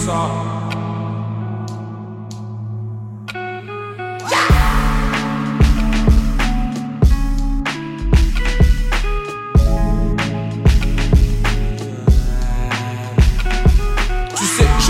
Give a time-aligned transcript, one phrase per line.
[0.00, 0.69] 杀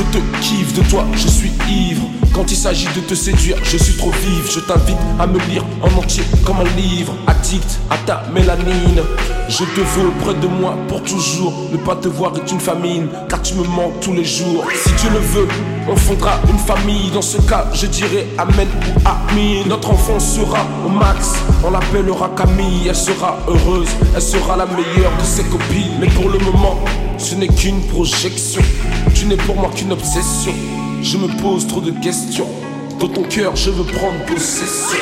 [0.01, 2.07] je te kiffe de toi, je suis ivre.
[2.33, 4.51] Quand il s'agit de te séduire, je suis trop vif.
[4.51, 7.15] Je t'invite à me lire en entier comme un livre.
[7.27, 9.03] Addict à ta mélanine.
[9.49, 11.53] Je te veux près de moi pour toujours.
[11.73, 14.65] Ne pas te voir est une famine, car tu me manques tous les jours.
[14.75, 15.49] Si tu le veux,
[15.89, 17.11] on fondera une famille.
[17.11, 19.67] Dans ce cas, je dirai Amen ou Amin.
[19.67, 21.35] Notre enfant sera au max.
[21.65, 22.89] On l'appellera Camille.
[22.89, 25.99] Elle sera heureuse, elle sera la meilleure de ses copines.
[26.01, 26.79] Mais pour le moment,
[27.21, 28.63] ce n'est qu'une projection.
[29.15, 30.53] Tu n'es pour moi qu'une obsession.
[31.03, 32.49] Je me pose trop de questions.
[32.99, 34.99] Dans ton cœur, je veux prendre possession.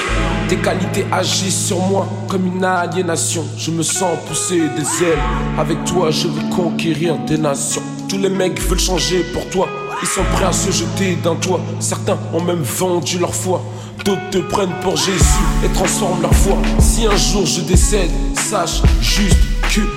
[0.49, 3.45] Tes qualités agissent sur moi comme une aliénation.
[3.57, 5.19] Je me sens pousser des ailes.
[5.59, 7.83] Avec toi, je veux conquérir des nations.
[8.09, 9.69] Tous les mecs veulent changer pour toi.
[10.03, 11.61] Ils sont prêts à se jeter d'un toit.
[11.81, 13.63] Certains ont même vendu leur foi.
[14.05, 16.57] D'autres te prennent pour Jésus et transforment leur foi.
[16.79, 19.37] Si un jour je décède, sache juste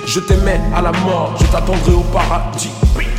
[0.06, 1.34] je t'aimais à la mort.
[1.40, 2.70] Je t'attendrai au paradis.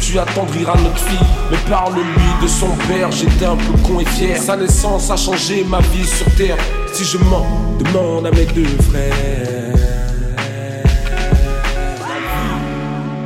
[0.02, 2.04] Tu attendriras notre fille, mais parle-lui
[2.42, 3.12] de son père.
[3.12, 4.38] J'étais un peu con et fier.
[4.38, 6.58] Sa naissance a changé ma vie sur terre.
[6.92, 7.48] Si je mens,
[7.80, 9.14] demande à mes deux frères.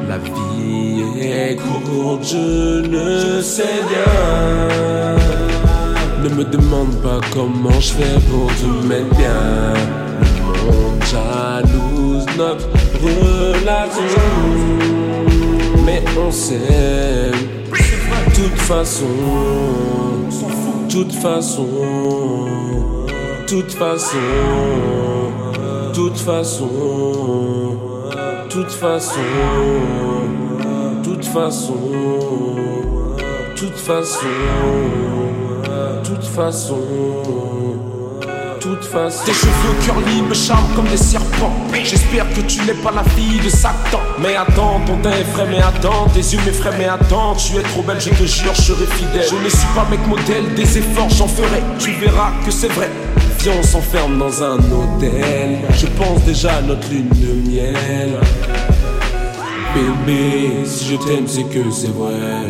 [0.08, 5.18] La vie est courte, je le sais bien.
[6.24, 9.74] Ne me demande pas comment je fais pour te mettre bien.
[10.22, 12.77] Le monde jalouse notre
[15.86, 17.34] Mais on s'aime.
[18.34, 19.06] Toute façon,
[20.90, 21.68] toute façon,
[23.48, 24.18] toute façon,
[25.94, 26.70] toute façon,
[28.44, 29.20] toute façon,
[31.04, 31.74] toute façon,
[33.56, 34.28] toute façon,
[36.04, 36.78] toute façon,
[38.60, 41.54] Tes cheveux curly me charment comme des serpents.
[41.84, 44.00] J'espère que tu n'es pas la fille de Satan.
[44.20, 47.62] Mais attends, ton teint est frais, mais attends, tes yeux m'effraient, mais attends, tu es
[47.62, 49.28] trop belle, je te jure, je serai fidèle.
[49.30, 51.62] Je ne suis pas mec modèle, des efforts j'en ferai.
[51.78, 52.90] Tu verras que c'est vrai.
[53.40, 55.60] Viens, on s'enferme dans un hôtel.
[55.74, 58.20] Je pense déjà à notre lune de miel.
[59.76, 62.48] Bébé, si je t'aime, c'est que c'est vrai.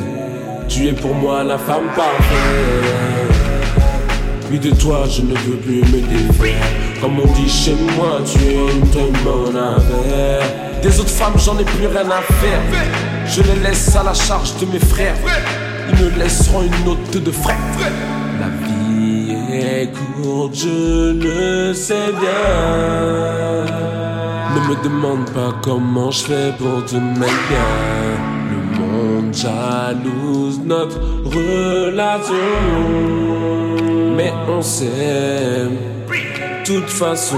[0.69, 3.16] Tu es pour moi la femme parfaite.
[4.50, 6.63] Oui, de toi, je ne veux plus me défaire.
[7.02, 10.41] Comme on dit chez moi, tu es une très bonne affaire.
[10.81, 12.62] Des autres femmes, j'en ai plus rien à faire.
[13.25, 15.16] Je les laisse à la charge de mes frères.
[15.90, 17.57] Ils me laisseront une note de frais.
[18.40, 19.91] La vie est
[20.22, 23.66] courte, je le sais bien.
[24.56, 27.68] Ne me demande pas comment je fais pour te mettre bien.
[28.50, 32.34] Le monde jalouse notre relation.
[34.16, 35.78] Mais on s'aime.
[36.66, 37.38] Toute façon.